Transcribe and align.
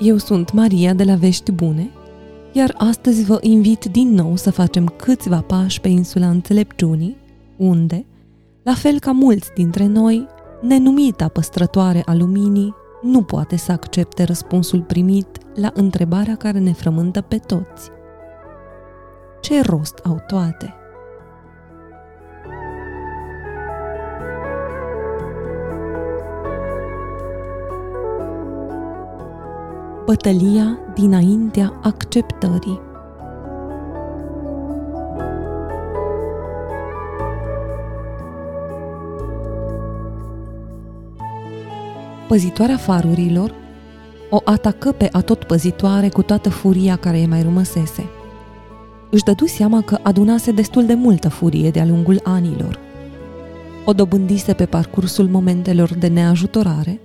Eu 0.00 0.16
sunt 0.16 0.52
Maria 0.52 0.94
de 0.94 1.04
la 1.04 1.14
Vești 1.14 1.52
Bune, 1.52 1.90
iar 2.52 2.74
astăzi 2.78 3.24
vă 3.24 3.38
invit 3.40 3.84
din 3.84 4.08
nou 4.08 4.36
să 4.36 4.50
facem 4.50 4.86
câțiva 4.86 5.40
pași 5.40 5.80
pe 5.80 5.88
insula 5.88 6.28
Înțelepciunii, 6.28 7.16
unde, 7.56 8.06
la 8.62 8.74
fel 8.74 8.98
ca 8.98 9.12
mulți 9.12 9.50
dintre 9.54 9.86
noi, 9.86 10.26
nenumita 10.60 11.28
păstrătoare 11.28 12.02
a 12.06 12.14
luminii 12.14 12.74
nu 13.02 13.22
poate 13.22 13.56
să 13.56 13.72
accepte 13.72 14.22
răspunsul 14.22 14.80
primit 14.80 15.26
la 15.54 15.70
întrebarea 15.74 16.36
care 16.36 16.58
ne 16.58 16.72
frământă 16.72 17.20
pe 17.20 17.36
toți. 17.38 17.90
Ce 19.40 19.60
rost 19.60 19.98
au 20.04 20.22
toate? 20.26 20.74
Bătălia 30.14 30.78
dinaintea 30.94 31.80
acceptării 31.82 32.80
Păzitoarea 42.28 42.76
farurilor 42.76 43.54
o 44.30 44.38
atacă 44.44 44.92
pe 44.92 45.08
atot 45.12 45.44
păzitoare 45.44 46.08
cu 46.08 46.22
toată 46.22 46.50
furia 46.50 46.96
care 46.96 47.18
îi 47.18 47.26
mai 47.26 47.42
rămăsese. 47.42 48.06
Își 49.10 49.24
dădu 49.24 49.46
seama 49.46 49.80
că 49.80 49.98
adunase 50.02 50.52
destul 50.52 50.86
de 50.86 50.94
multă 50.94 51.28
furie 51.28 51.70
de-a 51.70 51.84
lungul 51.86 52.20
anilor. 52.24 52.78
O 53.84 53.92
dobândise 53.92 54.52
pe 54.52 54.66
parcursul 54.66 55.26
momentelor 55.26 55.94
de 55.94 56.06
neajutorare 56.06 57.00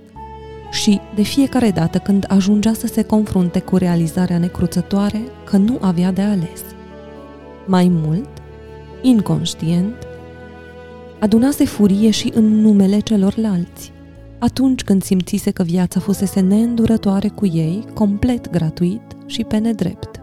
și, 0.70 1.00
de 1.14 1.22
fiecare 1.22 1.70
dată 1.70 1.98
când 1.98 2.24
ajungea 2.28 2.72
să 2.72 2.86
se 2.86 3.02
confrunte 3.02 3.60
cu 3.60 3.76
realizarea 3.76 4.38
necruțătoare 4.38 5.20
că 5.44 5.56
nu 5.56 5.78
avea 5.80 6.12
de 6.12 6.22
ales. 6.22 6.60
Mai 7.66 7.88
mult, 7.92 8.28
inconștient, 9.02 9.94
adunase 11.20 11.64
furie 11.64 12.10
și 12.10 12.32
în 12.34 12.60
numele 12.60 12.98
celorlalți– 12.98 13.92
atunci 14.40 14.84
când 14.84 15.02
simțise 15.02 15.50
că 15.50 15.62
viața 15.62 16.00
fusese 16.00 16.40
neîndurătoare 16.40 17.28
cu 17.28 17.46
ei, 17.46 17.84
complet 17.94 18.50
gratuit 18.50 19.02
și 19.26 19.44
pe 19.44 19.58
nedrept. 19.58 20.20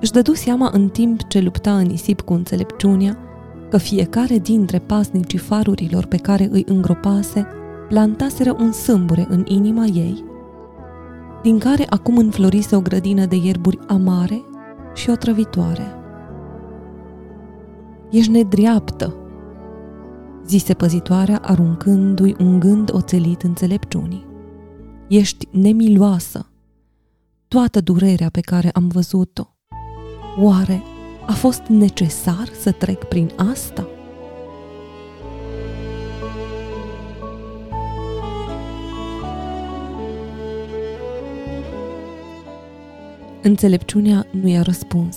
Își 0.00 0.12
dădu 0.12 0.34
seama 0.34 0.70
în 0.72 0.88
timp 0.88 1.28
ce 1.28 1.40
lupta 1.40 1.76
în 1.76 1.86
nisip 1.86 2.20
cu 2.20 2.32
înțelepciunea 2.32 3.18
că 3.70 3.76
fiecare 3.76 4.38
dintre 4.38 4.78
pasnicii 4.78 5.38
farurilor 5.38 6.06
pe 6.06 6.16
care 6.16 6.48
îi 6.50 6.64
îngropase 6.68 7.46
plantaseră 7.92 8.56
un 8.58 8.72
sâmbure 8.72 9.26
în 9.28 9.44
inima 9.46 9.84
ei, 9.84 10.24
din 11.42 11.58
care 11.58 11.86
acum 11.88 12.16
înflorise 12.16 12.76
o 12.76 12.80
grădină 12.80 13.26
de 13.26 13.36
ierburi 13.36 13.78
amare 13.86 14.42
și 14.94 15.10
otrăvitoare. 15.10 15.94
Ești 18.10 18.30
nedreaptă, 18.30 19.14
zise 20.46 20.74
păzitoarea 20.74 21.38
aruncându-i 21.42 22.36
un 22.38 22.60
gând 22.60 22.94
oțelit 22.94 23.42
înțelepciunii. 23.42 24.26
Ești 25.08 25.48
nemiloasă. 25.50 26.46
Toată 27.48 27.80
durerea 27.80 28.28
pe 28.28 28.40
care 28.40 28.70
am 28.70 28.88
văzut-o. 28.88 29.54
Oare 30.40 30.82
a 31.26 31.32
fost 31.32 31.62
necesar 31.62 32.48
să 32.60 32.70
trec 32.70 33.04
prin 33.04 33.30
asta? 33.36 33.86
Înțelepciunea 43.42 44.26
nu 44.30 44.48
i-a 44.48 44.62
răspuns. 44.62 45.16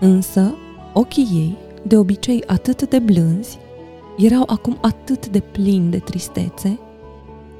Însă, 0.00 0.54
ochii 0.92 1.28
ei, 1.32 1.56
de 1.82 1.96
obicei 1.96 2.42
atât 2.46 2.88
de 2.88 2.98
blânzi, 2.98 3.58
erau 4.16 4.42
acum 4.46 4.78
atât 4.80 5.28
de 5.28 5.40
plini 5.40 5.90
de 5.90 5.98
tristețe, 5.98 6.78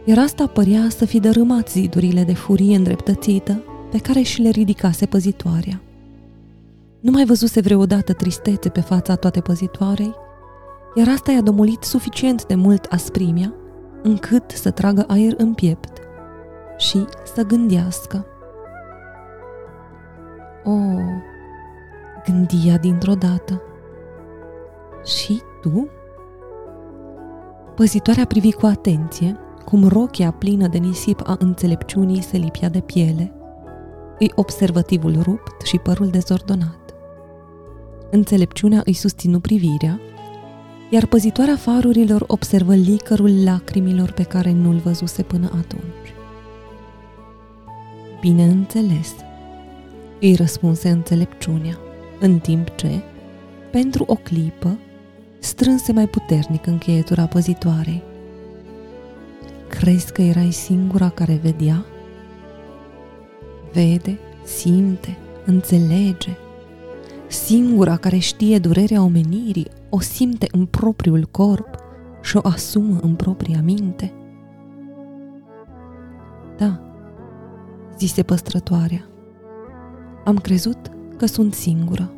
iar 0.04 0.18
asta 0.18 0.46
părea 0.46 0.86
să 0.88 1.04
fi 1.04 1.20
dărâmat 1.20 1.70
zidurile 1.70 2.24
de 2.24 2.34
furie 2.34 2.76
îndreptățită 2.76 3.62
pe 3.90 3.98
care 3.98 4.20
și 4.20 4.42
le 4.42 4.48
ridicase 4.48 5.06
păzitoarea. 5.06 5.80
Nu 7.00 7.10
mai 7.10 7.24
văzuse 7.24 7.60
vreodată 7.60 8.12
tristețe 8.12 8.68
pe 8.68 8.80
fața 8.80 9.14
toate 9.14 9.40
păzitoarei, 9.40 10.14
iar 10.94 11.08
asta 11.08 11.32
i-a 11.32 11.40
domolit 11.40 11.82
suficient 11.82 12.46
de 12.46 12.54
mult 12.54 12.84
asprimea 12.84 13.54
încât 14.02 14.50
să 14.50 14.70
tragă 14.70 15.04
aer 15.08 15.34
în 15.36 15.54
piept 15.54 15.98
și 16.78 17.04
să 17.34 17.42
gândească. 17.42 18.26
O, 20.68 20.78
gândia 22.24 22.76
dintr-o 22.76 23.14
dată. 23.14 23.62
Și 25.04 25.42
tu? 25.60 25.88
Păzitoarea 27.74 28.24
privi 28.24 28.52
cu 28.52 28.66
atenție 28.66 29.36
cum 29.64 29.88
rochia 29.88 30.30
plină 30.30 30.66
de 30.66 30.78
nisip 30.78 31.20
a 31.24 31.36
înțelepciunii 31.38 32.22
se 32.22 32.36
lipia 32.36 32.68
de 32.68 32.80
piele, 32.80 33.32
îi 34.18 34.32
observativul 34.34 35.22
rupt 35.22 35.66
și 35.66 35.78
părul 35.78 36.08
dezordonat. 36.08 36.94
Înțelepciunea 38.10 38.82
îi 38.84 38.92
susținu 38.92 39.40
privirea, 39.40 40.00
iar 40.90 41.06
păzitoarea 41.06 41.56
farurilor 41.56 42.24
observă 42.26 42.74
licărul 42.74 43.44
lacrimilor 43.44 44.12
pe 44.12 44.22
care 44.22 44.52
nu-l 44.52 44.76
văzuse 44.76 45.22
până 45.22 45.50
atunci. 45.58 46.14
Bineînțeles, 48.20 49.14
îi 50.20 50.34
răspunse 50.34 50.88
înțelepciunea, 50.88 51.78
în 52.20 52.38
timp 52.38 52.76
ce, 52.76 53.02
pentru 53.70 54.04
o 54.06 54.14
clipă, 54.14 54.78
strânse 55.38 55.92
mai 55.92 56.06
puternic 56.06 56.66
încheietura 56.66 57.26
păzitoarei. 57.26 58.02
Crezi 59.68 60.12
că 60.12 60.22
erai 60.22 60.50
singura 60.50 61.08
care 61.08 61.40
vedea? 61.42 61.84
Vede, 63.72 64.18
simte, 64.44 65.16
înțelege. 65.44 66.36
Singura 67.26 67.96
care 67.96 68.16
știe 68.18 68.58
durerea 68.58 69.02
omenirii, 69.02 69.70
o 69.88 70.00
simte 70.00 70.46
în 70.52 70.66
propriul 70.66 71.28
corp 71.30 71.68
și 72.22 72.36
o 72.36 72.40
asumă 72.42 72.98
în 73.02 73.14
propria 73.14 73.60
minte. 73.64 74.12
Da, 76.56 76.80
zise 77.98 78.22
păstrătoarea. 78.22 79.08
Am 80.28 80.36
crezut 80.36 80.78
că 81.16 81.26
sunt 81.26 81.54
singură. 81.54 82.12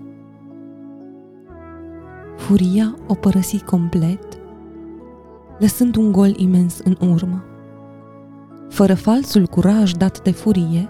Furia 2.36 2.94
o 3.06 3.14
părăsi 3.14 3.62
complet, 3.64 4.38
lăsând 5.58 5.96
un 5.96 6.12
gol 6.12 6.34
imens 6.36 6.78
în 6.78 6.96
urmă. 7.00 7.44
Fără 8.68 8.94
falsul 8.94 9.46
curaj 9.46 9.92
dat 9.92 10.22
de 10.22 10.30
furie, 10.30 10.86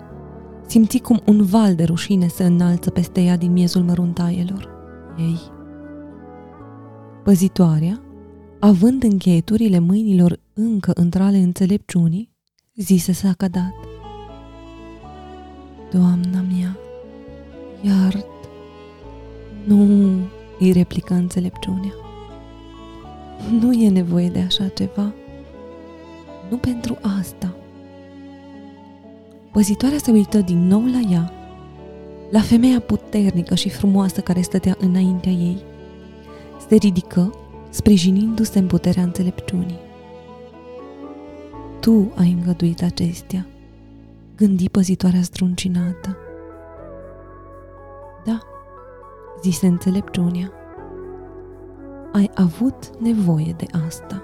simți 0.66 0.98
cum 0.98 1.20
un 1.26 1.42
val 1.42 1.75
de 1.75 1.84
rușine 1.84 2.26
se 2.26 2.44
înalță 2.44 2.91
peste 2.91 3.20
ea 3.20 3.36
din 3.36 3.53
miezul 3.53 3.82
măruntaielor 3.82 4.69
ei. 5.19 5.41
Păzitoarea, 7.24 8.03
având 8.60 9.03
încheieturile 9.03 9.78
mâinilor 9.78 10.41
încă 10.54 10.91
între 10.94 11.22
ale 11.22 11.39
înțelepciunii, 11.39 12.30
zise 12.74 13.12
s-a 13.12 13.33
cădat. 13.33 13.74
Doamna 15.91 16.41
mea, 16.41 16.78
iart, 17.80 18.27
nu 19.65 20.09
îi 20.59 20.72
replică 20.72 21.15
înțelepciunea. 21.15 21.94
Nu 23.60 23.72
e 23.72 23.88
nevoie 23.88 24.28
de 24.28 24.38
așa 24.38 24.68
ceva. 24.68 25.12
Nu 26.50 26.56
pentru 26.56 26.98
asta. 27.18 27.54
Păzitoarea 29.53 29.98
se 29.98 30.10
uită 30.10 30.38
din 30.38 30.66
nou 30.66 30.84
la 30.84 31.00
ea, 31.10 31.32
la 32.30 32.41
femeia 32.41 32.80
puternică 32.80 33.54
și 33.54 33.68
frumoasă 33.68 34.21
care 34.21 34.41
stătea 34.41 34.77
înaintea 34.80 35.32
ei. 35.32 35.59
Se 36.68 36.74
ridică, 36.74 37.34
sprijinindu-se 37.71 38.59
în 38.59 38.66
puterea 38.66 39.03
înțelepciunii. 39.03 39.78
Tu 41.80 42.12
ai 42.16 42.36
îngăduit 42.38 42.82
acestea, 42.82 43.47
gândi 44.36 44.68
păzitoarea 44.68 45.22
struncinată 45.22 46.16
zise 49.42 49.66
înțelepciunea. 49.66 50.53
Ai 52.13 52.31
avut 52.34 52.97
nevoie 52.98 53.54
de 53.57 53.66
asta. 53.87 54.22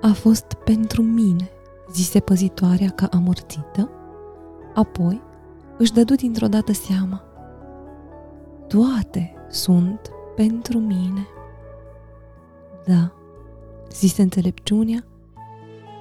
A 0.00 0.12
fost 0.12 0.44
pentru 0.64 1.02
mine, 1.02 1.50
zise 1.92 2.20
păzitoarea 2.20 2.90
ca 2.90 3.08
amorțită, 3.12 3.90
apoi 4.74 5.22
își 5.78 5.92
dădu 5.92 6.14
dintr-o 6.14 6.46
dată 6.46 6.72
seama. 6.72 7.22
Toate 8.68 9.34
sunt 9.48 10.10
pentru 10.36 10.78
mine. 10.78 11.26
Da, 12.84 13.12
zise 13.90 14.22
înțelepciunea 14.22 15.04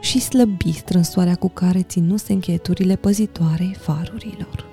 și 0.03 0.19
slăbi 0.19 0.71
strânsoarea 0.71 1.35
cu 1.35 1.49
care 1.49 1.81
ținuse 1.81 2.33
încheieturile 2.33 2.95
păzitoarei 2.95 3.75
farurilor. 3.79 4.65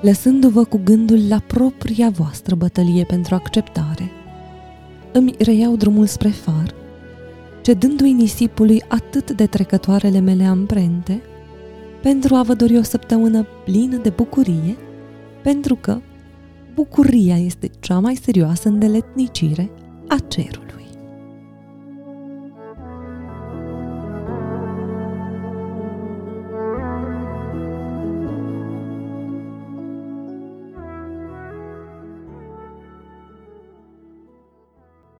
Lăsându-vă 0.00 0.64
cu 0.64 0.80
gândul 0.84 1.28
la 1.28 1.38
propria 1.38 2.10
voastră 2.10 2.54
bătălie 2.54 3.04
pentru 3.04 3.34
acceptare, 3.34 4.10
îmi 5.12 5.34
reiau 5.38 5.76
drumul 5.76 6.06
spre 6.06 6.28
far, 6.28 6.74
cedându-i 7.62 8.12
nisipului 8.12 8.82
atât 8.88 9.30
de 9.30 9.46
trecătoarele 9.46 10.18
mele 10.18 10.44
amprente, 10.44 11.22
pentru 12.02 12.34
a 12.34 12.42
vă 12.42 12.54
dori 12.54 12.76
o 12.76 12.82
săptămână 12.82 13.46
plină 13.64 13.96
de 13.96 14.10
bucurie, 14.10 14.76
pentru 15.42 15.74
că 15.74 15.98
bucuria 16.74 17.38
este 17.38 17.70
cea 17.80 17.98
mai 17.98 18.14
serioasă 18.14 18.68
îndeletnicire 18.68 19.70
a 20.08 20.16
cerului. 20.28 20.63